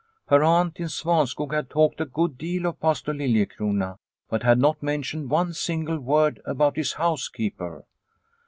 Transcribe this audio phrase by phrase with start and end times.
[0.29, 3.99] Her aunt in Svanskog had talked a good deal of Pastor Liliecrona,
[4.31, 7.85] but had not mentioned one single word about his housekeeper.